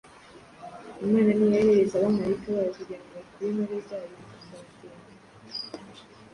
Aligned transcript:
Imana 1.03 1.29
ni 1.35 1.45
yo 1.47 1.51
yohereza 1.59 1.93
abamarayika 1.97 2.47
bayo 2.55 2.71
kugira 2.77 2.99
ngo 3.01 3.11
bakure 3.15 3.45
intore 3.49 3.77
zayo 3.87 4.09
mu 4.15 4.23
kangaratete 4.27 5.07